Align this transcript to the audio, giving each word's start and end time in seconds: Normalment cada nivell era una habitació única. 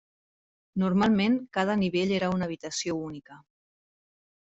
Normalment 0.83 1.37
cada 1.59 1.77
nivell 1.85 2.17
era 2.19 2.33
una 2.39 2.51
habitació 2.51 3.01
única. 3.07 3.43